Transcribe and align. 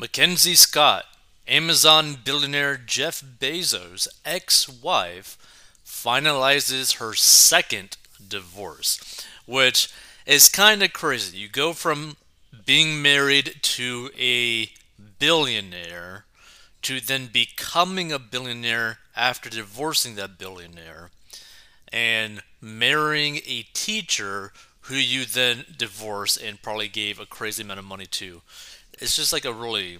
Mackenzie 0.00 0.54
Scott, 0.54 1.06
Amazon 1.48 2.18
billionaire 2.22 2.76
Jeff 2.76 3.20
Bezos' 3.20 4.06
ex 4.24 4.68
wife, 4.68 5.36
finalizes 5.84 6.98
her 6.98 7.14
second 7.14 7.96
divorce, 8.28 9.00
which 9.44 9.92
is 10.24 10.48
kind 10.48 10.84
of 10.84 10.92
crazy. 10.92 11.38
You 11.38 11.48
go 11.48 11.72
from 11.72 12.16
being 12.64 13.02
married 13.02 13.56
to 13.60 14.10
a 14.16 14.70
billionaire 15.18 16.26
to 16.82 17.00
then 17.00 17.26
becoming 17.26 18.12
a 18.12 18.20
billionaire 18.20 18.98
after 19.16 19.50
divorcing 19.50 20.14
that 20.14 20.38
billionaire 20.38 21.10
and 21.92 22.44
marrying 22.60 23.38
a 23.38 23.66
teacher 23.72 24.52
who 24.82 24.94
you 24.94 25.24
then 25.24 25.64
divorce 25.76 26.36
and 26.36 26.62
probably 26.62 26.86
gave 26.86 27.18
a 27.18 27.26
crazy 27.26 27.64
amount 27.64 27.80
of 27.80 27.84
money 27.84 28.06
to 28.06 28.42
it's 29.00 29.16
just 29.16 29.32
like 29.32 29.44
a 29.44 29.52
really 29.52 29.98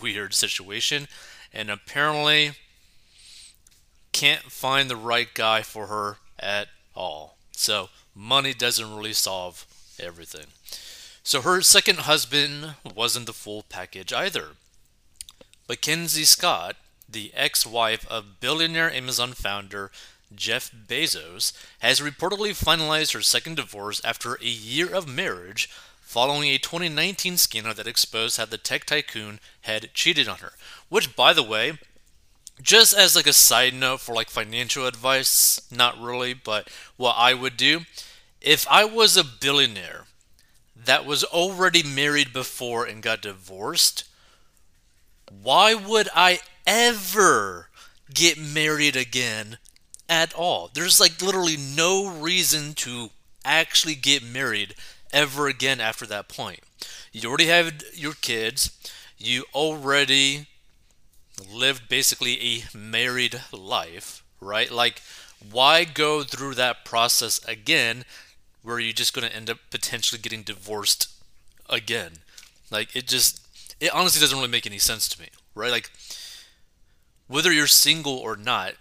weird 0.00 0.34
situation, 0.34 1.08
and 1.52 1.70
apparently 1.70 2.52
can't 4.12 4.42
find 4.44 4.88
the 4.88 4.96
right 4.96 5.32
guy 5.34 5.62
for 5.62 5.86
her 5.86 6.18
at 6.38 6.68
all. 6.94 7.36
So 7.52 7.88
money 8.14 8.54
doesn't 8.54 8.96
really 8.96 9.12
solve 9.12 9.66
everything. 9.98 10.46
So 11.22 11.40
her 11.40 11.62
second 11.62 12.00
husband 12.00 12.74
wasn't 12.94 13.26
the 13.26 13.32
full 13.32 13.64
package 13.68 14.12
either. 14.12 14.48
Mackenzie 15.68 16.24
Scott, 16.24 16.76
the 17.08 17.32
ex 17.34 17.66
wife 17.66 18.06
of 18.08 18.40
billionaire 18.40 18.92
Amazon 18.92 19.32
founder 19.32 19.90
Jeff 20.34 20.70
Bezos, 20.72 21.52
has 21.78 22.00
reportedly 22.00 22.50
finalized 22.50 23.14
her 23.14 23.22
second 23.22 23.56
divorce 23.56 24.00
after 24.04 24.34
a 24.34 24.46
year 24.46 24.92
of 24.92 25.08
marriage 25.08 25.70
following 26.04 26.50
a 26.50 26.58
2019 26.58 27.36
scandal 27.36 27.74
that 27.74 27.86
exposed 27.86 28.36
how 28.36 28.44
the 28.44 28.58
tech 28.58 28.84
tycoon 28.84 29.40
had 29.62 29.92
cheated 29.94 30.28
on 30.28 30.38
her. 30.38 30.52
Which, 30.88 31.16
by 31.16 31.32
the 31.32 31.42
way, 31.42 31.78
just 32.62 32.94
as 32.94 33.16
like 33.16 33.26
a 33.26 33.32
side 33.32 33.74
note 33.74 34.00
for 34.00 34.14
like 34.14 34.30
financial 34.30 34.86
advice, 34.86 35.60
not 35.70 36.00
really, 36.00 36.34
but 36.34 36.68
what 36.96 37.16
I 37.18 37.34
would 37.34 37.56
do 37.56 37.80
if 38.44 38.68
I 38.70 38.84
was 38.84 39.16
a 39.16 39.24
billionaire 39.24 40.04
that 40.76 41.06
was 41.06 41.24
already 41.24 41.82
married 41.82 42.32
before 42.32 42.84
and 42.84 43.02
got 43.02 43.22
divorced, 43.22 44.04
why 45.30 45.74
would 45.74 46.08
I 46.14 46.40
ever 46.66 47.70
get 48.12 48.38
married 48.38 48.96
again 48.96 49.58
at 50.10 50.34
all? 50.34 50.70
There's 50.72 51.00
like 51.00 51.22
literally 51.22 51.56
no 51.56 52.06
reason 52.06 52.74
to 52.74 53.10
actually 53.44 53.94
get 53.94 54.22
married 54.22 54.74
ever 55.14 55.46
again 55.46 55.80
after 55.80 56.04
that 56.06 56.28
point. 56.28 56.60
You 57.12 57.28
already 57.28 57.46
have 57.46 57.72
your 57.94 58.12
kids. 58.12 58.70
You 59.16 59.44
already 59.54 60.48
lived 61.50 61.88
basically 61.88 62.40
a 62.40 62.76
married 62.76 63.40
life, 63.52 64.22
right? 64.40 64.70
Like, 64.70 65.00
why 65.50 65.84
go 65.84 66.22
through 66.22 66.54
that 66.56 66.84
process 66.84 67.42
again 67.46 68.04
where 68.62 68.78
you're 68.78 68.92
just 68.92 69.14
going 69.14 69.28
to 69.28 69.34
end 69.34 69.48
up 69.48 69.58
potentially 69.70 70.20
getting 70.20 70.42
divorced 70.42 71.08
again? 71.70 72.18
Like, 72.70 72.94
it 72.94 73.06
just, 73.06 73.40
it 73.80 73.94
honestly 73.94 74.20
doesn't 74.20 74.36
really 74.36 74.50
make 74.50 74.66
any 74.66 74.78
sense 74.78 75.08
to 75.08 75.20
me, 75.20 75.28
right? 75.54 75.70
Like, 75.70 75.90
whether 77.28 77.52
you're 77.52 77.66
single 77.66 78.16
or 78.16 78.36
not, 78.36 78.74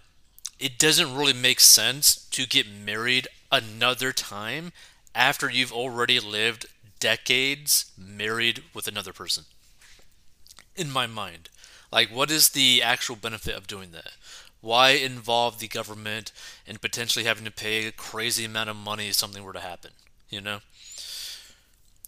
it 0.59 0.79
doesn't 0.79 1.15
really 1.15 1.33
make 1.33 1.59
sense 1.59 2.27
to 2.31 2.47
get 2.47 2.67
married 2.67 3.27
another 3.51 4.11
time 4.11 4.71
after 5.15 5.49
you've 5.49 5.71
already 5.71 6.19
lived 6.19 6.65
decades 6.99 7.91
married 7.97 8.63
with 8.73 8.87
another 8.87 9.13
person. 9.13 9.45
In 10.75 10.89
my 10.89 11.05
mind, 11.05 11.49
like, 11.91 12.09
what 12.09 12.31
is 12.31 12.49
the 12.49 12.81
actual 12.81 13.15
benefit 13.15 13.55
of 13.55 13.67
doing 13.67 13.91
that? 13.91 14.13
Why 14.61 14.91
involve 14.91 15.59
the 15.59 15.67
government 15.67 16.31
in 16.65 16.77
potentially 16.77 17.25
having 17.25 17.45
to 17.45 17.51
pay 17.51 17.85
a 17.85 17.91
crazy 17.91 18.45
amount 18.45 18.69
of 18.69 18.75
money 18.75 19.09
if 19.09 19.15
something 19.15 19.43
were 19.43 19.53
to 19.53 19.59
happen? 19.59 19.91
You 20.29 20.41
know? 20.41 20.59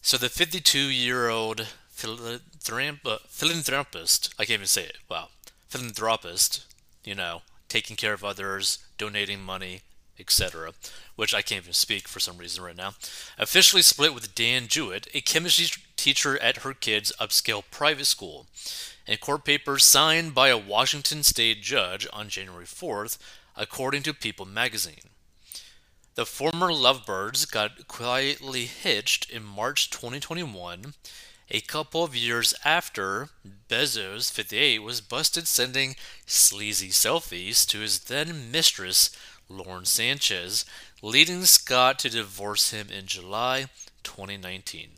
So 0.02 0.18
the 0.18 0.30
52 0.30 0.80
year 0.80 1.30
old 1.30 1.68
philanthropist, 1.90 4.34
I 4.40 4.46
can't 4.46 4.60
even 4.60 4.68
say 4.68 4.84
it, 4.84 4.98
wow, 5.10 5.30
philanthropist, 5.68 6.66
you 7.04 7.16
know, 7.16 7.42
taking 7.70 7.96
care 7.96 8.14
of 8.14 8.24
others, 8.24 8.80
donating 8.98 9.42
money, 9.42 9.82
etc., 10.20 10.74
which 11.16 11.34
I 11.34 11.42
can't 11.42 11.64
even 11.64 11.74
speak 11.74 12.08
for 12.08 12.20
some 12.20 12.38
reason 12.38 12.64
right 12.64 12.76
now, 12.76 12.96
officially 13.38 13.82
split 13.82 14.14
with 14.14 14.36
Dan 14.36 14.68
Jewett, 14.68 15.08
a 15.14 15.22
chemistry 15.22 15.82
teacher 15.96 16.42
at 16.42 16.58
her 16.58 16.74
kid's 16.74 17.12
upscale 17.20 17.64
private 17.72 18.06
school. 18.06 18.48
In 19.08 19.18
court 19.18 19.46
papers 19.46 19.86
signed 19.86 20.34
by 20.34 20.50
a 20.50 20.58
Washington 20.58 21.24
state 21.24 21.62
judge 21.62 22.08
on 22.12 22.30
January 22.30 22.66
4th, 22.66 23.18
according 23.56 24.04
to 24.04 24.14
People 24.14 24.46
magazine. 24.46 25.10
The 26.16 26.26
former 26.26 26.72
Lovebirds 26.72 27.46
got 27.46 27.88
quietly 27.88 28.66
hitched 28.66 29.30
in 29.30 29.44
March 29.44 29.90
2021, 29.90 30.94
a 31.52 31.62
couple 31.62 32.04
of 32.04 32.16
years 32.16 32.56
after 32.64 33.30
Bezos, 33.70 34.32
58, 34.32 34.82
was 34.82 35.02
busted 35.02 35.48
sending 35.48 35.96
sleazy 36.26 36.90
selfies 36.90 37.68
to 37.68 37.80
his 37.80 38.00
then 38.00 38.50
mistress, 38.50 39.16
Lauren 39.50 39.86
Sanchez, 39.86 40.66
leading 41.02 41.46
Scott 41.46 42.00
to 42.00 42.10
divorce 42.10 42.72
him 42.72 42.88
in 42.90 43.06
July 43.06 43.68
2019. 44.04 44.90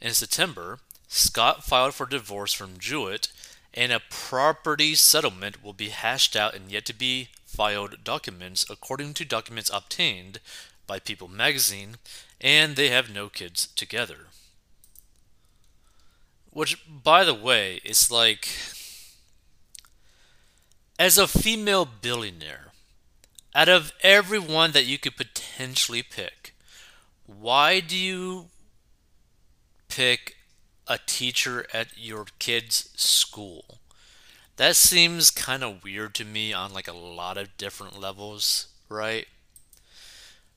In 0.00 0.12
September, 0.12 0.80
Scott 1.08 1.64
filed 1.64 1.94
for 1.94 2.06
divorce 2.06 2.52
from 2.52 2.78
Jewett, 2.78 3.28
and 3.74 3.92
a 3.92 4.00
property 4.10 4.94
settlement 4.94 5.62
will 5.62 5.72
be 5.72 5.88
hashed 5.88 6.36
out 6.36 6.54
in 6.54 6.68
yet 6.68 6.84
to 6.86 6.94
be 6.94 7.28
filed 7.46 8.02
documents 8.04 8.66
according 8.68 9.14
to 9.14 9.24
documents 9.24 9.70
obtained 9.72 10.40
by 10.86 10.98
People 10.98 11.28
magazine, 11.28 11.96
and 12.40 12.76
they 12.76 12.88
have 12.88 13.08
no 13.08 13.28
kids 13.28 13.68
together. 13.76 14.26
Which, 16.50 16.78
by 16.86 17.24
the 17.24 17.34
way, 17.34 17.80
is 17.84 18.10
like 18.10 18.48
as 21.02 21.18
a 21.18 21.26
female 21.26 21.84
billionaire, 21.84 22.70
out 23.56 23.68
of 23.68 23.92
everyone 24.04 24.70
that 24.70 24.86
you 24.86 24.96
could 24.96 25.16
potentially 25.16 26.00
pick, 26.00 26.54
why 27.26 27.80
do 27.80 27.96
you 27.96 28.46
pick 29.88 30.36
a 30.86 31.00
teacher 31.04 31.66
at 31.74 31.88
your 31.96 32.26
kid's 32.38 32.88
school? 32.94 33.80
That 34.58 34.76
seems 34.76 35.32
kind 35.32 35.64
of 35.64 35.82
weird 35.82 36.14
to 36.14 36.24
me 36.24 36.52
on 36.52 36.72
like 36.72 36.86
a 36.86 36.92
lot 36.92 37.36
of 37.36 37.56
different 37.56 37.98
levels, 37.98 38.68
right? 38.88 39.26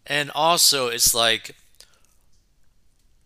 And 0.05 0.29
also, 0.35 0.89
it's 0.89 1.16
like 1.16 1.55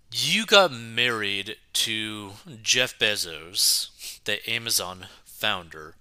you 0.10 0.46
got 0.46 0.72
married 0.72 1.58
to 1.74 2.32
Jeff 2.64 2.98
Bezos, 2.98 3.90
the 4.24 4.50
Amazon 4.50 5.08
founder, 5.26 5.96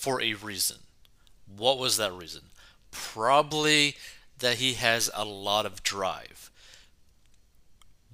for 0.00 0.22
a 0.22 0.32
reason. 0.32 0.78
What 1.46 1.78
was 1.78 1.98
that 1.98 2.12
reason? 2.14 2.44
Probably 2.90 3.96
that 4.38 4.56
he 4.56 4.74
has 4.74 5.10
a 5.14 5.26
lot 5.26 5.66
of 5.66 5.82
drive. 5.82 6.50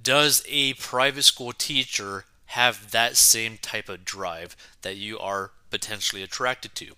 Does 0.02 0.44
a 0.48 0.74
private 0.74 1.22
school 1.22 1.52
teacher 1.52 2.24
have 2.46 2.90
that 2.90 3.16
same 3.16 3.56
type 3.58 3.88
of 3.88 4.04
drive 4.04 4.56
that 4.82 4.96
you 4.96 5.16
are 5.18 5.52
potentially 5.70 6.22
attracted 6.22 6.74
to? 6.74 6.94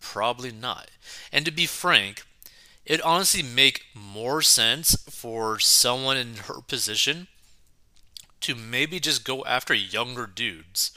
Probably 0.00 0.52
not. 0.52 0.88
And 1.32 1.44
to 1.44 1.50
be 1.50 1.66
frank, 1.66 2.22
it 2.86 3.02
honestly 3.02 3.42
make 3.42 3.86
more 3.92 4.40
sense 4.40 4.96
for 5.10 5.58
someone 5.58 6.16
in 6.16 6.36
her 6.46 6.60
position 6.60 7.26
to 8.42 8.54
maybe 8.54 9.00
just 9.00 9.24
go 9.24 9.44
after 9.44 9.74
younger 9.74 10.26
dudes, 10.26 10.92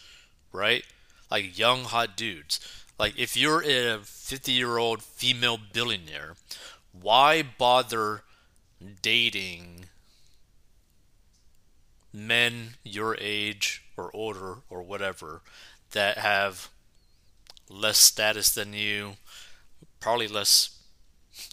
right? 0.53 0.85
Like 1.31 1.57
young 1.57 1.85
hot 1.85 2.15
dudes 2.15 2.59
like, 3.01 3.17
if 3.17 3.35
you're 3.35 3.63
a 3.63 3.97
50 4.03 4.51
year 4.51 4.77
old 4.77 5.01
female 5.01 5.57
billionaire, 5.57 6.35
why 6.91 7.41
bother 7.41 8.21
dating 9.01 9.85
men 12.13 12.75
your 12.83 13.17
age 13.19 13.83
or 13.97 14.15
older 14.15 14.57
or 14.69 14.83
whatever 14.83 15.41
that 15.93 16.19
have 16.19 16.69
less 17.67 17.97
status 17.97 18.53
than 18.53 18.73
you, 18.73 19.13
probably 19.99 20.27
less 20.27 20.77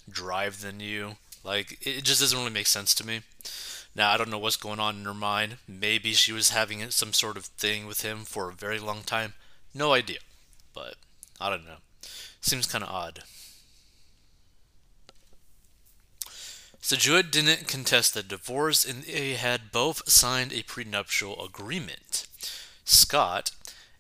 drive 0.07 0.61
than 0.61 0.81
you? 0.81 1.17
Like, 1.43 1.79
it 1.81 2.05
just 2.05 2.21
doesn't 2.21 2.39
really 2.39 2.51
make 2.51 2.67
sense 2.67 2.95
to 2.97 3.07
me. 3.07 3.23
Now, 3.95 4.11
I 4.11 4.19
don't 4.19 4.29
know 4.29 4.39
what's 4.39 4.57
going 4.57 4.81
on 4.81 4.97
in 4.97 5.05
her 5.07 5.15
mind. 5.15 5.57
Maybe 5.67 6.13
she 6.13 6.31
was 6.35 6.51
having 6.51 6.91
some 6.91 7.15
sort 7.15 7.39
of 7.39 7.47
thing 7.47 7.87
with 7.87 8.03
him 8.03 8.27
for 8.27 8.51
a 8.51 8.55
very 8.55 8.79
long 8.79 9.01
time. 9.01 9.33
No 9.73 9.95
idea. 9.95 10.19
But 10.75 10.97
I 11.41 11.51
don't 11.51 11.65
know. 11.65 11.79
Seems 12.41 12.67
kind 12.67 12.85
of 12.85 12.91
odd. 12.91 13.23
So 16.81 16.97
Jewett 16.97 17.31
didn't 17.31 17.69
contest 17.69 18.15
the 18.15 18.23
divorce 18.23 18.85
and 18.85 19.03
they 19.03 19.35
had 19.35 19.73
both 19.73 20.09
signed 20.09 20.53
a 20.53 20.63
prenuptial 20.63 21.45
agreement. 21.45 22.27
Scott, 22.85 23.51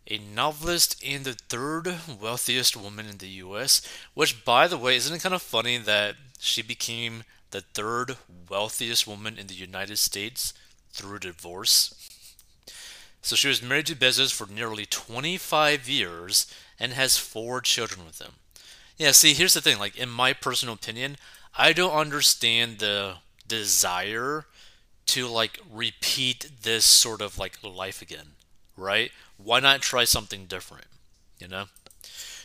a 0.07 0.19
novelist 0.19 1.03
and 1.05 1.25
the 1.25 1.35
third 1.35 1.99
wealthiest 2.21 2.77
woman 2.77 3.07
in 3.07 3.19
the 3.19 3.29
US, 3.45 3.83
which 4.15 4.45
by 4.45 4.67
the 4.67 4.79
way, 4.79 4.97
isn't 4.97 5.15
it 5.15 5.23
kind 5.23 5.35
of 5.35 5.43
funny 5.43 5.77
that 5.77 6.17
she 6.39 6.63
became 6.63 7.25
the 7.51 7.61
third 7.61 8.17
wealthiest 8.49 9.07
woman 9.07 9.37
in 9.39 9.49
the 9.49 9.55
United 9.55 9.99
States 9.99 10.55
through 10.91 11.19
divorce? 11.19 11.95
So 13.21 13.37
she 13.37 13.49
was 13.49 13.63
married 13.63 13.87
to 13.87 13.97
Bezos 13.97 14.33
for 14.33 14.51
nearly 14.51 14.87
25 14.87 15.89
years 15.89 16.47
and 16.79 16.93
has 16.93 17.19
four 17.19 17.61
children 17.61 18.05
with 18.05 18.21
him. 18.21 18.33
Yeah, 18.97 19.13
see, 19.13 19.35
here's 19.35 19.55
the 19.55 19.61
thing. 19.61 19.79
Like, 19.79 19.97
in 19.97 20.09
my 20.09 20.33
personal 20.33 20.75
opinion, 20.75 21.17
I 21.57 21.73
don't 21.73 21.95
understand 21.95 22.79
the 22.79 23.17
desire 23.47 24.47
to, 25.07 25.27
like, 25.27 25.61
repeat 25.73 26.51
this 26.63 26.85
sort 26.85 27.21
of, 27.21 27.39
like, 27.39 27.63
life 27.63 28.03
again, 28.03 28.33
right? 28.77 29.11
Why 29.37 29.61
not 29.61 29.81
try 29.81 30.05
something 30.05 30.47
different, 30.47 30.87
you 31.39 31.49
know? 31.49 31.67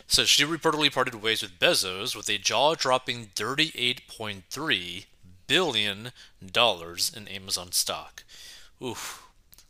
So 0.08 0.26
she 0.26 0.44
reportedly 0.44 0.94
parted 0.94 1.16
ways 1.16 1.42
with 1.42 1.60
Bezos 1.60 2.16
with 2.16 2.30
a 2.30 2.38
jaw 2.38 2.76
dropping 2.76 3.28
$38.3 3.36 5.06
billion 5.48 6.12
in 6.42 7.28
Amazon 7.28 7.72
stock. 7.72 8.24
Oof. 8.82 9.24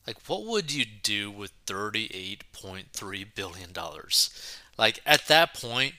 Like, 0.05 0.17
what 0.27 0.45
would 0.45 0.71
you 0.71 0.85
do 0.85 1.31
with 1.31 1.51
$38.3 1.65 3.25
billion? 3.35 3.69
Like, 4.77 4.99
at 5.05 5.27
that 5.27 5.53
point, 5.53 5.93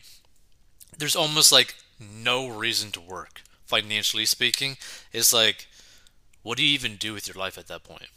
there's 0.96 1.16
almost 1.16 1.52
like 1.52 1.74
no 2.00 2.48
reason 2.48 2.90
to 2.92 3.00
work, 3.00 3.42
financially 3.64 4.26
speaking. 4.26 4.76
It's 5.12 5.32
like, 5.32 5.66
what 6.42 6.58
do 6.58 6.64
you 6.64 6.74
even 6.74 6.96
do 6.96 7.14
with 7.14 7.26
your 7.26 7.36
life 7.36 7.56
at 7.56 7.68
that 7.68 7.84
point? 7.84 8.08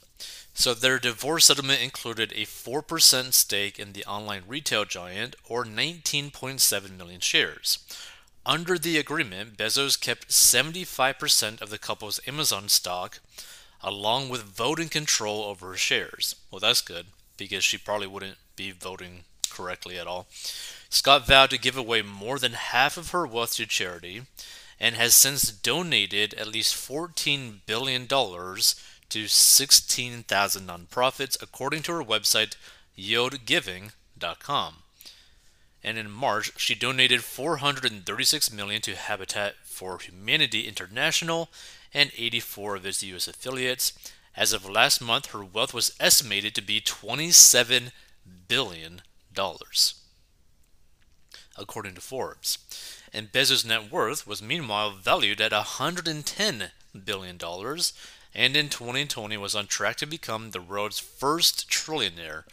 So 0.54 0.74
their 0.74 0.98
divorce 0.98 1.46
settlement 1.46 1.84
included 1.84 2.32
a 2.32 2.46
4% 2.46 3.34
stake 3.34 3.78
in 3.80 3.94
the 3.94 4.04
online 4.06 4.42
retail 4.48 4.86
giant 4.86 5.36
or 5.48 5.64
19.7 5.64 6.98
million 6.98 7.20
shares. 7.20 7.78
Under 8.46 8.78
the 8.78 8.98
agreement, 8.98 9.56
Bezos 9.56 10.00
kept 10.00 10.30
75% 10.30 11.62
of 11.62 11.70
the 11.70 11.78
couple's 11.78 12.20
Amazon 12.26 12.70
stock 12.70 13.20
along 13.84 14.30
with 14.30 14.44
voting 14.44 14.90
control 14.90 15.44
over 15.44 15.70
her 15.70 15.78
shares. 15.78 16.36
Well, 16.52 16.60
that's 16.60 16.82
good 16.82 17.08
because 17.38 17.64
she 17.64 17.78
probably 17.78 18.08
wouldn't 18.08 18.38
be 18.56 18.72
voting 18.72 19.24
correctly 19.50 19.98
at 19.98 20.08
all. 20.08 20.28
Scott 20.90 21.28
vowed 21.28 21.50
to 21.52 21.58
give 21.58 21.78
away 21.78 22.02
more 22.02 22.40
than 22.40 22.54
half 22.54 22.98
of 22.98 23.12
her 23.12 23.26
wealth 23.26 23.56
to 23.56 23.66
charity 23.66 24.24
and 24.80 24.96
has 24.96 25.14
since 25.14 25.52
donated 25.52 26.34
at 26.36 26.48
least 26.48 26.76
$14 26.76 27.60
billion 27.66 28.08
to 28.08 29.28
16,000 29.28 30.68
nonprofits, 30.68 31.42
according 31.42 31.82
to 31.84 31.94
her 31.94 32.04
website, 32.04 32.56
yieldgiving.com. 32.98 34.76
And 35.84 35.98
in 35.98 36.12
March, 36.12 36.52
she 36.58 36.76
donated 36.76 37.24
436 37.24 38.52
million 38.52 38.82
to 38.82 38.96
Habitat 38.96 39.56
for 39.64 39.98
Humanity 40.00 40.68
International 40.68 41.50
and 41.94 42.12
84 42.18 42.76
of 42.76 42.86
its 42.86 43.04
U.S. 43.04 43.28
affiliates. 43.28 43.94
As 44.36 44.54
of 44.54 44.70
last 44.70 45.02
month, 45.02 45.28
her 45.28 45.44
wealth 45.44 45.74
was 45.74 45.96
estimated 46.00 46.54
to 46.56 46.62
be 46.62 46.80
27 46.80 47.92
billion 48.48 49.02
dollars, 49.34 49.96
according 51.58 51.96
to 51.96 52.02
Forbes. 52.02 52.58
And 53.14 53.32
Bezos' 53.32 53.66
net 53.66 53.92
worth 53.92 54.28
was 54.28 54.42
meanwhile 54.42 54.92
valued 54.92 55.42
at 55.42 55.52
110 55.52 56.72
billion 57.06 57.38
dollars 57.38 57.94
and 58.38 58.56
in 58.56 58.70
2020 58.70 59.36
was 59.38 59.56
on 59.56 59.66
track 59.66 59.98
to 59.98 60.06
become 60.06 60.52
the 60.52 60.62
world's 60.62 61.00
first 61.00 61.70
trillionaire 61.70 62.44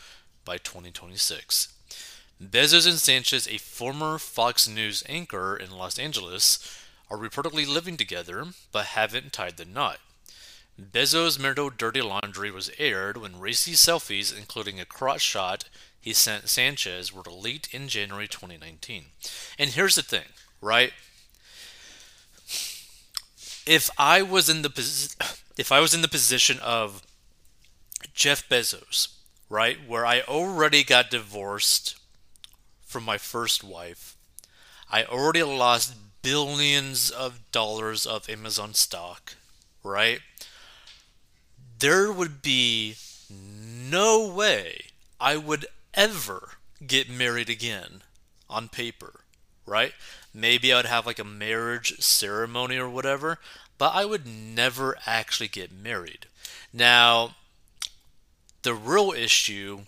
by 0.45 0.57
2026. 0.57 1.69
Bezos 2.43 2.89
and 2.89 2.99
Sanchez, 2.99 3.47
a 3.47 3.59
former 3.59 4.19
Fox 4.19 4.67
News 4.67 5.05
anchor 5.09 5.57
in 5.57 5.71
Los 5.71 5.99
Angeles, 5.99 6.59
are 7.11 7.19
reportedly 7.19 7.67
living 7.67 7.97
together 7.97 8.47
but 8.73 8.87
haven't 8.87 9.33
tied 9.33 9.57
the 9.57 9.65
knot. 9.65 9.99
Bezos' 10.81 11.39
marital 11.39 11.71
dirty 11.71 12.03
laundry 12.03 12.51
was 12.51 12.71
aired 12.79 13.17
when 13.17 13.39
racy 13.39 13.73
selfies, 13.73 14.37
including 14.37 14.81
a 14.81 14.85
crotch 14.85 15.21
shot 15.21 15.65
he 16.01 16.13
sent 16.13 16.49
Sanchez, 16.49 17.13
were 17.13 17.23
leaked 17.23 17.73
in 17.73 17.89
January 17.89 18.29
2019. 18.29 19.07
And 19.59 19.71
here's 19.71 19.95
the 19.95 20.03
thing, 20.03 20.27
right? 20.61 20.93
If 23.67 23.89
I 23.97 24.21
was 24.21 24.49
in 24.49 24.63
the 24.63 24.71
if 25.57 25.73
I 25.73 25.81
was 25.81 25.95
in 25.95 26.03
the 26.03 26.09
position 26.09 26.59
of 26.59 27.03
Jeff 28.13 28.47
Bezos, 28.49 29.09
right, 29.49 29.79
where 29.87 30.05
I 30.05 30.21
already 30.23 30.85
got 30.85 31.11
divorced 31.11 31.97
from 32.85 33.05
my 33.05 33.17
first 33.17 33.65
wife, 33.65 34.17
I 34.91 35.05
already 35.05 35.43
lost 35.43 35.95
billions 36.25 37.11
of 37.11 37.39
dollars 37.53 38.07
of 38.07 38.29
Amazon 38.31 38.73
stock, 38.75 39.37
right? 39.85 40.21
There 41.79 42.11
would 42.11 42.41
be 42.41 42.97
no 43.31 44.27
way 44.27 44.87
I 45.21 45.37
would 45.37 45.67
ever 45.93 46.53
get 46.85 47.11
married 47.11 47.51
again 47.51 48.03
on 48.49 48.69
paper, 48.71 49.21
right? 49.67 49.93
Maybe 50.33 50.73
I'd 50.73 50.87
have 50.87 51.07
like 51.07 51.19
a 51.19 51.25
marriage 51.25 52.01
ceremony 52.01 52.79
or 52.79 52.89
whatever, 52.89 53.39
but 53.77 53.95
I 53.95 54.07
would 54.07 54.27
never 54.27 54.97
actually 55.07 55.49
get 55.49 55.73
married. 55.73 56.27
Now, 56.73 57.35
the 58.63 58.75
real 58.75 59.13
issue 59.13 59.81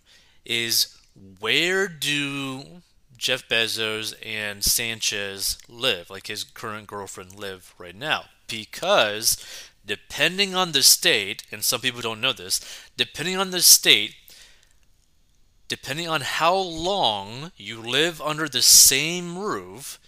is 0.45 0.99
where 1.41 1.89
do 1.89 2.83
Jeff 3.17 3.49
Bezos 3.49 4.15
and 4.25 4.63
Sanchez 4.63 5.59
live, 5.69 6.11
like 6.11 6.27
his 6.27 6.45
current 6.45 6.87
girlfriend 6.87 7.39
live 7.39 7.75
right 7.79 7.95
now? 7.95 8.27
Because 8.47 9.37
depending 9.85 10.55
on 10.55 10.73
the 10.73 10.83
state, 10.83 11.45
and 11.51 11.65
some 11.65 11.81
people 11.81 12.01
don't 12.01 12.21
know 12.21 12.33
this, 12.33 12.61
depending 12.97 13.37
on 13.37 13.51
the 13.51 13.63
state, 13.63 14.15
depending 15.69 16.09
on 16.09 16.21
how 16.21 16.55
long 16.55 17.53
you 17.57 17.81
live 17.81 18.21
under 18.21 18.49
the 18.49 18.63
same 18.63 19.39
roof, 19.39 19.99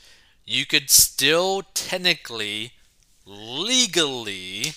you 0.44 0.66
could 0.66 0.90
still 0.90 1.62
technically 1.74 2.72
legally 3.26 4.72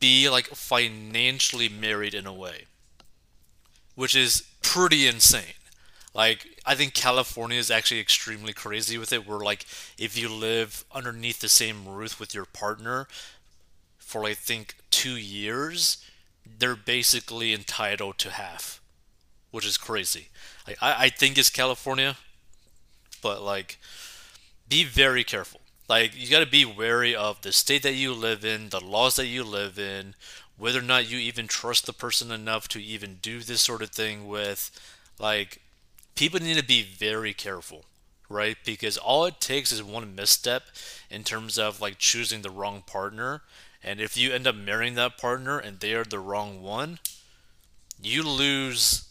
be 0.00 0.28
like 0.28 0.46
financially 0.48 1.68
married 1.68 2.14
in 2.14 2.26
a 2.26 2.32
way, 2.32 2.64
which 3.94 4.14
is 4.14 4.42
pretty 4.62 5.06
insane. 5.06 5.54
Like, 6.14 6.46
I 6.64 6.74
think 6.74 6.94
California 6.94 7.58
is 7.58 7.70
actually 7.70 8.00
extremely 8.00 8.52
crazy 8.52 8.98
with 8.98 9.12
it, 9.12 9.26
where, 9.26 9.40
like, 9.40 9.66
if 9.98 10.16
you 10.16 10.28
live 10.28 10.84
underneath 10.92 11.40
the 11.40 11.48
same 11.48 11.88
roof 11.88 12.20
with 12.20 12.34
your 12.34 12.44
partner 12.44 13.08
for, 13.98 14.24
I 14.24 14.34
think, 14.34 14.76
two 14.90 15.16
years, 15.16 15.98
they're 16.46 16.76
basically 16.76 17.52
entitled 17.52 18.18
to 18.18 18.30
half, 18.30 18.80
which 19.50 19.66
is 19.66 19.76
crazy. 19.76 20.28
Like, 20.66 20.78
I, 20.80 21.06
I 21.06 21.08
think 21.08 21.36
it's 21.36 21.50
California, 21.50 22.16
but, 23.22 23.42
like, 23.42 23.78
be 24.68 24.84
very 24.84 25.24
careful 25.24 25.60
like 25.88 26.16
you 26.16 26.30
got 26.30 26.40
to 26.40 26.46
be 26.50 26.64
wary 26.64 27.14
of 27.14 27.42
the 27.42 27.52
state 27.52 27.82
that 27.82 27.94
you 27.94 28.12
live 28.14 28.44
in, 28.44 28.70
the 28.70 28.80
laws 28.80 29.16
that 29.16 29.26
you 29.26 29.44
live 29.44 29.78
in, 29.78 30.14
whether 30.56 30.78
or 30.78 30.82
not 30.82 31.10
you 31.10 31.18
even 31.18 31.46
trust 31.46 31.86
the 31.86 31.92
person 31.92 32.30
enough 32.30 32.68
to 32.68 32.82
even 32.82 33.18
do 33.20 33.40
this 33.40 33.60
sort 33.60 33.82
of 33.82 33.90
thing 33.90 34.26
with. 34.26 34.70
Like 35.18 35.60
people 36.14 36.40
need 36.40 36.56
to 36.56 36.64
be 36.64 36.82
very 36.82 37.32
careful, 37.32 37.84
right? 38.28 38.56
Because 38.64 38.96
all 38.96 39.24
it 39.24 39.40
takes 39.40 39.72
is 39.72 39.82
one 39.82 40.14
misstep 40.14 40.64
in 41.10 41.24
terms 41.24 41.58
of 41.58 41.80
like 41.80 41.98
choosing 41.98 42.42
the 42.42 42.50
wrong 42.50 42.82
partner, 42.86 43.42
and 43.82 44.00
if 44.00 44.16
you 44.16 44.32
end 44.32 44.46
up 44.46 44.54
marrying 44.56 44.94
that 44.94 45.18
partner 45.18 45.58
and 45.58 45.80
they 45.80 45.94
are 45.94 46.04
the 46.04 46.18
wrong 46.18 46.62
one, 46.62 46.98
you 48.02 48.22
lose 48.22 49.08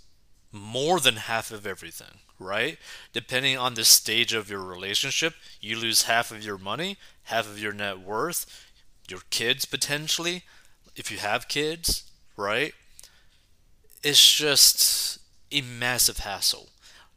more 0.51 1.00
than 1.00 1.15
half 1.15 1.51
of 1.51 1.65
everything 1.65 2.19
right? 2.39 2.77
Depending 3.13 3.57
on 3.57 3.75
the 3.75 3.86
stage 3.86 4.33
of 4.33 4.50
your 4.50 4.62
relationship, 4.62 5.33
you 5.62 5.77
lose 5.79 6.03
half 6.03 6.31
of 6.31 6.43
your 6.43 6.57
money, 6.57 6.98
half 7.24 7.48
of 7.48 7.60
your 7.60 7.74
net 7.74 8.00
worth, 8.00 8.69
your 9.07 9.22
kids 9.29 9.65
potentially, 9.65 10.43
if 10.95 11.12
you 11.12 11.17
have 11.19 11.48
kids, 11.48 12.03
right? 12.36 12.74
It's 14.03 14.33
just 14.36 15.19
a 15.51 15.62
massive 15.62 16.19
hassle. 16.19 16.69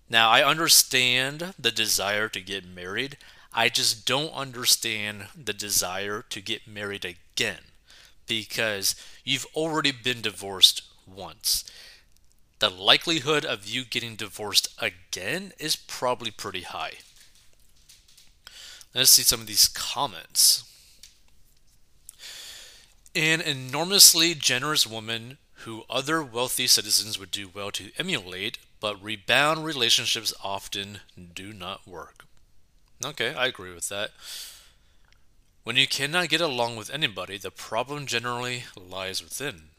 Now, 0.08 0.30
I 0.30 0.44
understand 0.44 1.54
the 1.58 1.72
desire 1.72 2.28
to 2.28 2.40
get 2.40 2.64
married. 2.64 3.16
I 3.52 3.68
just 3.68 4.06
don't 4.06 4.32
understand 4.32 5.28
the 5.36 5.52
desire 5.52 6.25
to 6.30 6.40
get 6.40 6.68
married 6.68 7.04
again 7.04 7.62
because 8.26 8.94
you've 9.25 9.46
already 9.54 9.92
been 9.92 10.20
divorced 10.20 10.82
once 11.06 11.64
the 12.58 12.70
likelihood 12.70 13.44
of 13.44 13.66
you 13.66 13.84
getting 13.84 14.16
divorced 14.16 14.68
again 14.78 15.52
is 15.58 15.76
probably 15.76 16.30
pretty 16.30 16.62
high. 16.62 16.92
Let's 18.94 19.10
see 19.10 19.22
some 19.22 19.42
of 19.42 19.46
these 19.46 19.68
comments. 19.68 20.64
An 23.14 23.40
enormously 23.40 24.34
generous 24.34 24.86
woman 24.86 25.38
who 25.60 25.84
other 25.90 26.22
wealthy 26.22 26.66
citizens 26.66 27.18
would 27.18 27.30
do 27.30 27.48
well 27.52 27.70
to 27.72 27.90
emulate, 27.98 28.58
but 28.80 29.02
rebound 29.02 29.64
relationships 29.64 30.35
often 30.42 31.00
do 31.35 31.52
not 31.52 31.87
work. 31.87 32.25
Okay, 33.04 33.35
I 33.35 33.47
agree 33.47 33.75
with 33.75 33.88
that. 33.88 34.11
When 35.64 35.76
you 35.76 35.87
cannot 35.87 36.28
get 36.28 36.40
along 36.40 36.76
with 36.76 36.90
anybody, 36.90 37.38
the 37.38 37.50
problem 37.50 38.06
generally 38.06 38.64
lies 38.76 39.23
within. 39.23 39.71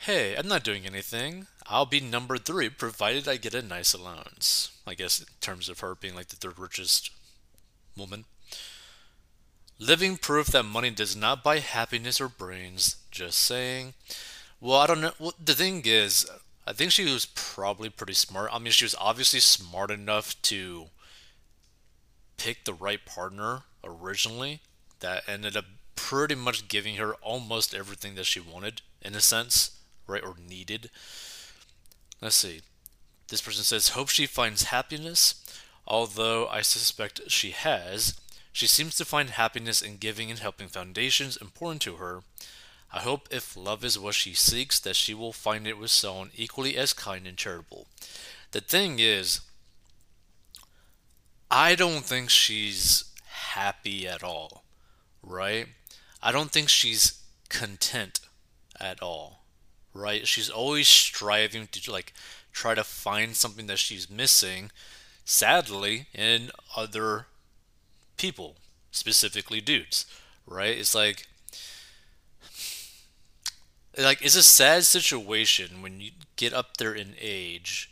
Hey, 0.00 0.34
I'm 0.36 0.48
not 0.48 0.64
doing 0.64 0.86
anything. 0.86 1.48
I'll 1.66 1.84
be 1.84 2.00
number 2.00 2.38
three 2.38 2.70
provided 2.70 3.28
I 3.28 3.36
get 3.36 3.52
a 3.52 3.60
nice 3.60 3.92
allowance. 3.92 4.70
I 4.86 4.94
guess 4.94 5.20
in 5.20 5.26
terms 5.40 5.68
of 5.68 5.80
her 5.80 5.94
being 5.94 6.14
like 6.14 6.28
the 6.28 6.36
third 6.36 6.58
richest 6.58 7.10
woman. 7.96 8.24
Living 9.78 10.16
proof 10.16 10.46
that 10.46 10.62
money 10.62 10.90
does 10.90 11.14
not 11.14 11.44
buy 11.44 11.58
happiness 11.58 12.20
or 12.20 12.28
brains. 12.28 12.96
Just 13.10 13.38
saying. 13.38 13.92
Well, 14.60 14.80
I 14.80 14.86
don't 14.86 15.00
know. 15.00 15.12
Well, 15.18 15.34
the 15.42 15.54
thing 15.54 15.82
is, 15.84 16.28
I 16.66 16.72
think 16.72 16.92
she 16.92 17.04
was 17.04 17.26
probably 17.26 17.90
pretty 17.90 18.14
smart. 18.14 18.50
I 18.52 18.58
mean, 18.58 18.72
she 18.72 18.84
was 18.84 18.96
obviously 19.00 19.40
smart 19.40 19.90
enough 19.90 20.40
to 20.42 20.86
pick 22.36 22.64
the 22.64 22.74
right 22.74 23.04
partner 23.04 23.62
originally 23.84 24.60
that 25.00 25.28
ended 25.28 25.56
up 25.56 25.64
pretty 25.96 26.34
much 26.34 26.68
giving 26.68 26.96
her 26.96 27.14
almost 27.14 27.74
everything 27.74 28.14
that 28.16 28.26
she 28.26 28.40
wanted, 28.40 28.82
in 29.02 29.14
a 29.14 29.20
sense 29.20 29.78
right, 30.08 30.24
or 30.24 30.34
needed. 30.38 30.90
Let's 32.20 32.36
see. 32.36 32.62
This 33.28 33.40
person 33.40 33.62
says, 33.62 33.90
Hope 33.90 34.08
she 34.08 34.26
finds 34.26 34.64
happiness. 34.64 35.44
Although 35.86 36.48
I 36.48 36.62
suspect 36.62 37.30
she 37.30 37.50
has, 37.52 38.18
she 38.52 38.66
seems 38.66 38.96
to 38.96 39.04
find 39.04 39.30
happiness 39.30 39.80
in 39.80 39.98
giving 39.98 40.30
and 40.30 40.40
helping 40.40 40.68
foundations 40.68 41.36
important 41.36 41.82
to 41.82 41.96
her. 41.96 42.22
I 42.92 43.00
hope 43.00 43.28
if 43.30 43.56
love 43.56 43.84
is 43.84 43.98
what 43.98 44.14
she 44.14 44.34
seeks, 44.34 44.80
that 44.80 44.96
she 44.96 45.14
will 45.14 45.32
find 45.32 45.66
it 45.66 45.78
with 45.78 45.90
someone 45.90 46.30
equally 46.34 46.76
as 46.76 46.92
kind 46.92 47.26
and 47.26 47.36
charitable. 47.36 47.86
The 48.52 48.60
thing 48.60 48.98
is, 48.98 49.40
I 51.50 51.74
don't 51.74 52.04
think 52.04 52.30
she's 52.30 53.04
happy 53.24 54.08
at 54.08 54.22
all, 54.22 54.64
right? 55.22 55.66
I 56.22 56.32
don't 56.32 56.50
think 56.50 56.68
she's 56.68 57.20
content 57.48 58.20
at 58.80 59.02
all 59.02 59.38
right? 59.98 60.26
She's 60.26 60.48
always 60.48 60.88
striving 60.88 61.68
to 61.68 61.92
like 61.92 62.12
try 62.52 62.74
to 62.74 62.84
find 62.84 63.36
something 63.36 63.66
that 63.66 63.78
she's 63.78 64.10
missing, 64.10 64.70
sadly, 65.24 66.06
in 66.14 66.50
other 66.76 67.26
people, 68.16 68.56
specifically 68.90 69.60
dudes, 69.60 70.06
right? 70.46 70.76
It's 70.76 70.94
like 70.94 71.26
like 73.98 74.22
it's 74.22 74.36
a 74.36 74.42
sad 74.42 74.84
situation 74.84 75.82
when 75.82 76.00
you 76.00 76.12
get 76.36 76.52
up 76.52 76.76
there 76.76 76.94
in 76.94 77.14
age 77.20 77.90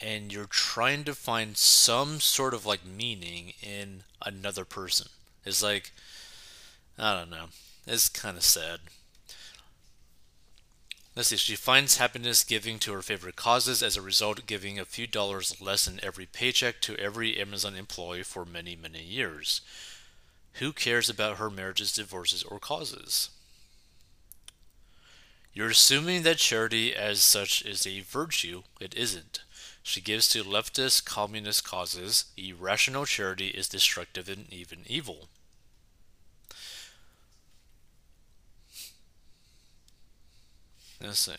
and 0.00 0.32
you're 0.32 0.46
trying 0.46 1.04
to 1.04 1.14
find 1.14 1.56
some 1.56 2.20
sort 2.20 2.54
of 2.54 2.66
like 2.66 2.84
meaning 2.84 3.54
in 3.62 4.02
another 4.22 4.64
person. 4.64 5.08
It's 5.44 5.62
like 5.62 5.92
I 6.98 7.18
don't 7.18 7.30
know. 7.30 7.46
It's 7.86 8.08
kind 8.08 8.36
of 8.36 8.42
sad. 8.42 8.80
Let's 11.16 11.30
see, 11.30 11.36
she 11.36 11.56
finds 11.56 11.96
happiness 11.96 12.44
giving 12.44 12.78
to 12.80 12.92
her 12.92 13.02
favorite 13.02 13.36
causes, 13.36 13.82
as 13.82 13.96
a 13.96 14.02
result, 14.02 14.46
giving 14.46 14.78
a 14.78 14.84
few 14.84 15.06
dollars 15.06 15.60
less 15.60 15.88
in 15.88 15.98
every 16.04 16.26
paycheck 16.26 16.80
to 16.82 16.96
every 16.96 17.40
Amazon 17.40 17.74
employee 17.74 18.22
for 18.22 18.44
many, 18.44 18.76
many 18.76 19.02
years. 19.02 19.62
Who 20.54 20.72
cares 20.72 21.08
about 21.08 21.38
her 21.38 21.48
marriages, 21.50 21.92
divorces, 21.92 22.42
or 22.42 22.58
causes? 22.58 23.30
You're 25.56 25.70
assuming 25.70 26.22
that 26.24 26.36
charity 26.36 26.94
as 26.94 27.22
such 27.22 27.64
is 27.64 27.86
a 27.86 28.00
virtue. 28.00 28.64
It 28.78 28.94
isn't. 28.94 29.40
She 29.82 30.02
gives 30.02 30.28
to 30.28 30.44
leftist, 30.44 31.06
communist 31.06 31.64
causes. 31.64 32.26
Irrational 32.36 33.06
charity 33.06 33.48
is 33.48 33.66
destructive 33.66 34.28
and 34.28 34.52
even 34.52 34.80
evil. 34.86 35.28
Let's 41.02 41.20
see. 41.20 41.32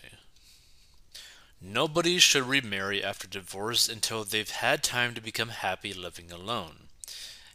Nobody 1.62 2.18
should 2.18 2.46
remarry 2.46 3.04
after 3.04 3.28
divorce 3.28 3.88
until 3.88 4.24
they've 4.24 4.50
had 4.50 4.82
time 4.82 5.14
to 5.14 5.22
become 5.22 5.50
happy 5.50 5.94
living 5.94 6.32
alone, 6.32 6.88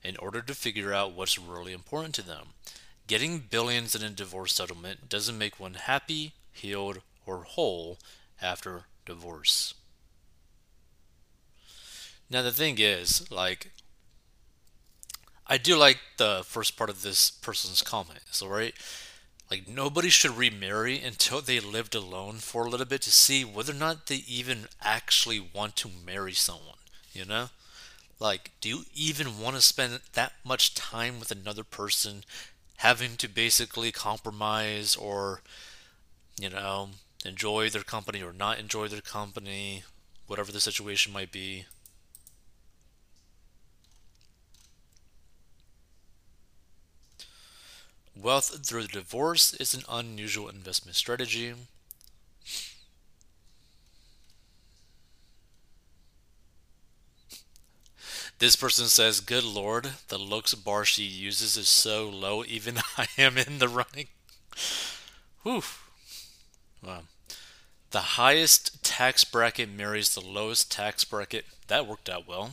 in 0.05 0.17
order 0.19 0.41
to 0.41 0.55
figure 0.55 0.93
out 0.93 1.13
what's 1.13 1.41
really 1.41 1.73
important 1.73 2.15
to 2.15 2.23
them. 2.23 2.51
Getting 3.09 3.41
billions 3.51 3.97
in 3.97 4.03
a 4.05 4.11
divorce 4.11 4.55
settlement 4.55 5.09
doesn't 5.09 5.37
make 5.37 5.59
one 5.59 5.75
happy, 5.75 6.35
healed, 6.53 7.01
or 7.27 7.45
whole 7.45 7.99
after 8.41 8.85
divorce. 9.07 9.75
Now, 12.31 12.43
the 12.43 12.53
thing 12.53 12.77
is, 12.79 13.31
like, 13.31 13.73
I 15.47 15.59
do 15.59 15.77
like 15.77 15.99
the 16.17 16.43
first 16.47 16.77
part 16.77 16.89
of 16.89 17.03
this 17.03 17.31
person's 17.31 17.83
comment. 17.83 18.21
So, 18.31 18.47
right? 18.47 18.75
Like 19.51 19.69
nobody 19.69 20.09
should 20.09 20.31
remarry 20.39 20.99
until 20.99 21.43
they 21.43 21.61
lived 21.61 21.95
alone 21.95 22.37
for 22.37 22.65
a 22.65 22.71
little 22.71 22.87
bit 22.87 23.03
to 23.03 23.11
see 23.11 23.45
whether 23.45 23.73
or 23.73 23.77
not 23.77 24.07
they 24.07 24.25
even 24.27 24.67
actually 24.81 25.41
want 25.41 25.77
to 25.77 25.91
marry 26.07 26.33
someone, 26.33 26.79
you 27.13 27.27
know? 27.27 27.51
Like, 28.19 28.53
do 28.63 28.69
you 28.71 28.85
even 28.95 29.41
want 29.41 29.57
to 29.57 29.63
spend 29.63 30.01
that 30.15 30.33
much 30.43 30.75
time 30.75 31.19
with 31.19 31.31
another 31.31 31.65
person 31.65 32.25
having 32.79 33.17
to 33.17 33.29
basically 33.29 33.93
compromise 33.93 34.97
or, 34.97 35.43
you 36.39 36.51
know, 36.51 36.91
enjoy 37.25 37.71
their 37.71 37.83
company 37.83 38.23
or 38.23 38.33
not 38.33 38.59
enjoy 38.59 38.89
their 38.89 39.01
company, 39.01 39.85
whatever 40.27 40.53
the 40.53 40.61
situation 40.61 41.13
might 41.13 41.33
be? 41.33 41.67
Wealth 48.17 48.67
through 48.67 48.87
divorce 48.87 49.53
is 49.53 49.75
an 49.75 49.85
unusual 49.87 50.49
investment 50.49 50.97
strategy. 50.97 51.53
This 58.41 58.57
person 58.57 58.89
says, 58.89 59.21
Good 59.21 59.43
lord, 59.43 59.93
the 60.09 60.19
looks 60.19 60.53
bar 60.55 60.85
she 60.85 61.05
uses 61.05 61.57
is 61.57 61.69
so 61.71 62.11
low, 62.11 62.45
even 62.45 62.77
I 62.99 63.07
am 63.17 63.39
in 63.39 63.59
the 63.59 63.69
running. 63.69 64.09
Whew. 65.43 65.63
Wow. 66.85 67.03
The 67.91 68.01
highest 68.01 68.83
tax 68.83 69.25
bracket 69.25 69.71
marries 69.71 70.15
the 70.15 70.21
lowest 70.21 70.73
tax 70.73 71.05
bracket. 71.05 71.45
That 71.69 71.87
worked 71.87 72.09
out 72.09 72.27
well. 72.27 72.53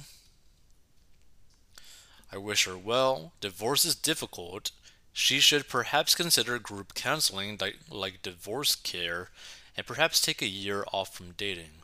I 2.31 2.37
wish 2.37 2.65
her 2.65 2.77
well. 2.77 3.31
Divorce 3.41 3.85
is 3.85 3.95
difficult, 3.95 4.71
she 5.13 5.39
should 5.39 5.67
perhaps 5.67 6.15
consider 6.15 6.57
group 6.59 6.93
counseling 6.93 7.59
like 7.89 8.21
divorce 8.21 8.75
care 8.75 9.29
and 9.75 9.85
perhaps 9.85 10.21
take 10.21 10.41
a 10.41 10.47
year 10.47 10.85
off 10.93 11.13
from 11.13 11.31
dating. 11.31 11.81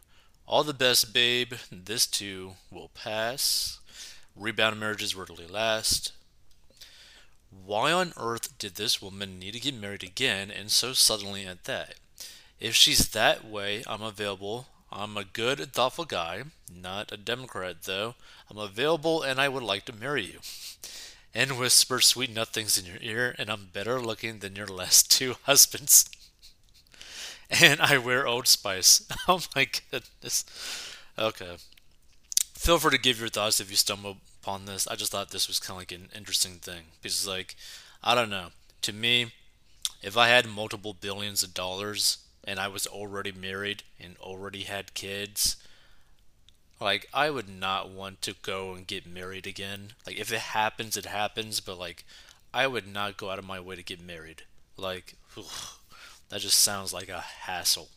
All 0.47 0.63
the 0.63 0.73
best, 0.73 1.11
babe. 1.11 1.53
This 1.71 2.07
too 2.07 2.55
will 2.71 2.89
pass. 2.89 3.79
Rebound 4.35 4.79
marriages 4.79 5.15
rarely 5.15 5.47
last. 5.47 6.13
Why 7.49 7.91
on 7.91 8.13
earth 8.15 8.57
did 8.57 8.75
this 8.75 9.01
woman 9.01 9.39
need 9.39 9.53
to 9.53 9.59
get 9.59 9.73
married 9.73 10.03
again 10.03 10.51
and 10.51 10.71
so 10.71 10.93
suddenly 10.93 11.45
at 11.45 11.63
that? 11.65 11.95
If 12.65 12.73
she's 12.75 13.09
that 13.09 13.45
way, 13.45 13.83
I'm 13.85 14.01
available. 14.01 14.67
I'm 14.91 15.17
a 15.17 15.23
good, 15.23 15.71
thoughtful 15.71 16.05
guy. 16.05 16.45
Not 16.73 17.11
a 17.11 17.17
Democrat, 17.17 17.83
though. 17.83 18.15
I'm 18.49 18.57
available 18.57 19.21
and 19.21 19.39
I 19.39 19.49
would 19.49 19.61
like 19.61 19.85
to 19.85 19.93
marry 19.93 20.25
you 20.25 20.39
and 21.33 21.59
whisper 21.59 22.01
sweet 22.01 22.33
nothings 22.33 22.75
in 22.75 22.85
your 22.85 22.97
ear, 23.01 23.35
and 23.37 23.51
I'm 23.51 23.67
better 23.71 24.01
looking 24.01 24.39
than 24.39 24.55
your 24.55 24.65
last 24.65 25.11
two 25.17 25.35
husbands. 25.43 26.09
And 27.49 27.79
I 27.81 27.97
wear 27.97 28.27
Old 28.27 28.47
Spice. 28.47 29.07
Oh 29.27 29.41
my 29.55 29.67
goodness. 29.91 30.45
Okay. 31.19 31.57
Feel 32.55 32.79
free 32.79 32.91
to 32.91 32.97
give 32.97 33.19
your 33.19 33.29
thoughts 33.29 33.59
if 33.59 33.69
you 33.69 33.75
stumble 33.75 34.17
upon 34.41 34.65
this. 34.65 34.87
I 34.87 34.95
just 34.95 35.11
thought 35.11 35.29
this 35.31 35.47
was 35.47 35.59
kind 35.59 35.75
of 35.75 35.81
like 35.81 35.91
an 35.91 36.09
interesting 36.15 36.53
thing. 36.55 36.85
Because, 37.01 37.27
like, 37.27 37.55
I 38.03 38.15
don't 38.15 38.29
know. 38.31 38.47
To 38.83 38.93
me, 38.93 39.33
if 40.01 40.17
I 40.17 40.29
had 40.29 40.47
multiple 40.47 40.93
billions 40.93 41.43
of 41.43 41.53
dollars 41.53 42.19
and 42.45 42.59
I 42.59 42.67
was 42.67 42.87
already 42.87 43.31
married 43.31 43.83
and 43.99 44.15
already 44.17 44.63
had 44.63 44.93
kids, 44.93 45.57
like, 46.79 47.07
I 47.13 47.29
would 47.29 47.49
not 47.49 47.89
want 47.89 48.21
to 48.23 48.35
go 48.41 48.73
and 48.73 48.85
get 48.85 49.07
married 49.07 49.47
again. 49.47 49.93
Like, 50.05 50.17
if 50.17 50.31
it 50.31 50.39
happens, 50.39 50.97
it 50.97 51.05
happens, 51.05 51.59
but, 51.59 51.77
like, 51.79 52.05
I 52.53 52.67
would 52.67 52.87
not 52.87 53.17
go 53.17 53.29
out 53.29 53.39
of 53.39 53.45
my 53.45 53.59
way 53.59 53.75
to 53.75 53.83
get 53.83 54.01
married. 54.01 54.43
Like, 54.77 55.15
ugh, 55.37 55.45
that 56.29 56.41
just 56.41 56.59
sounds 56.59 56.93
like 56.93 57.09
a 57.09 57.21
hassle. 57.21 57.89